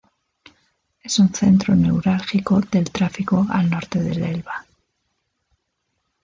[1.03, 4.65] Es un centro neurálgico del tráfico al norte del Elba.